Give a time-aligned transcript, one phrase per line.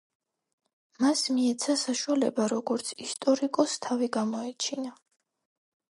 [1.03, 4.95] მას მიეცა საშუალება, როგორც ისტორიკოსს, თავი გამოეჩინა.